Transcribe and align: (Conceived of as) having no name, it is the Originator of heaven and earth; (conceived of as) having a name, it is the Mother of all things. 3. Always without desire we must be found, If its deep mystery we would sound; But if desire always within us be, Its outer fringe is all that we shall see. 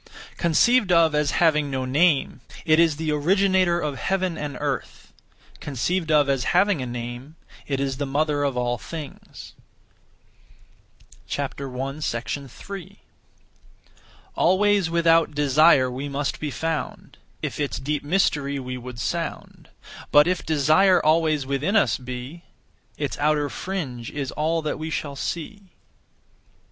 (Conceived 0.37 0.91
of 0.91 1.13
as) 1.13 1.29
having 1.29 1.69
no 1.69 1.85
name, 1.85 2.41
it 2.65 2.79
is 2.79 2.95
the 2.95 3.11
Originator 3.11 3.79
of 3.79 3.99
heaven 3.99 4.35
and 4.35 4.57
earth; 4.59 5.13
(conceived 5.59 6.11
of 6.11 6.27
as) 6.27 6.43
having 6.55 6.81
a 6.81 6.87
name, 6.87 7.35
it 7.67 7.79
is 7.79 7.97
the 7.97 8.07
Mother 8.07 8.41
of 8.41 8.57
all 8.57 8.79
things. 8.79 9.53
3. 11.29 12.99
Always 14.35 14.89
without 14.89 15.35
desire 15.35 15.91
we 15.91 16.09
must 16.09 16.39
be 16.39 16.49
found, 16.49 17.19
If 17.43 17.59
its 17.59 17.77
deep 17.77 18.03
mystery 18.03 18.57
we 18.57 18.77
would 18.79 18.97
sound; 18.99 19.69
But 20.11 20.25
if 20.25 20.43
desire 20.43 20.99
always 21.05 21.45
within 21.45 21.75
us 21.75 21.99
be, 21.99 22.43
Its 22.97 23.19
outer 23.19 23.51
fringe 23.51 24.09
is 24.09 24.31
all 24.31 24.63
that 24.63 24.79
we 24.79 24.89
shall 24.89 25.15
see. 25.15 25.73